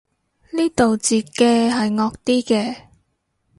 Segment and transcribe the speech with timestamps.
[0.49, 2.75] 呢度截嘅係惡啲嘅